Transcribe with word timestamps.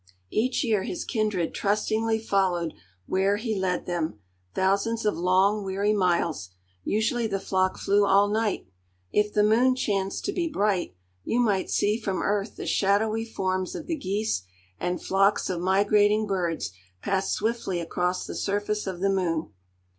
Each 0.31 0.63
year 0.63 0.81
his 0.81 1.05
kindred 1.05 1.53
trustingly 1.53 2.17
followed 2.17 2.73
where 3.05 3.37
he 3.37 3.53
led 3.53 3.85
them, 3.85 4.17
thousands 4.55 5.05
of 5.05 5.15
long, 5.15 5.63
weary 5.63 5.93
miles. 5.93 6.49
Usually 6.83 7.27
the 7.27 7.39
flock 7.39 7.77
flew 7.77 8.03
all 8.07 8.27
night. 8.27 8.65
If 9.11 9.31
the 9.31 9.43
moon 9.43 9.75
chanced 9.75 10.25
to 10.25 10.33
be 10.33 10.47
bright, 10.47 10.95
you 11.23 11.39
might 11.39 11.69
see 11.69 11.99
from 11.99 12.23
earth 12.23 12.55
the 12.55 12.65
shadowy 12.65 13.25
forms 13.25 13.75
of 13.75 13.85
the 13.85 13.95
geese 13.95 14.41
and 14.79 14.99
flocks 14.99 15.51
of 15.51 15.61
migrating 15.61 16.25
birds 16.25 16.71
pass 17.03 17.31
swiftly 17.31 17.79
across 17.79 18.25
the 18.25 18.33
surface 18.33 18.87
of 18.87 19.01
the 19.01 19.09
moon. 19.11 19.51